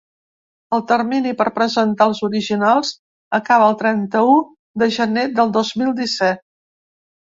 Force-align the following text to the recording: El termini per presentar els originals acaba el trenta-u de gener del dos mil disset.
El 0.77 0.81
termini 0.91 1.33
per 1.41 1.47
presentar 1.57 2.07
els 2.13 2.23
originals 2.29 2.95
acaba 3.41 3.69
el 3.71 3.79
trenta-u 3.85 4.35
de 4.85 4.93
gener 5.01 5.31
del 5.41 5.57
dos 5.63 5.75
mil 5.81 5.99
disset. 6.05 6.47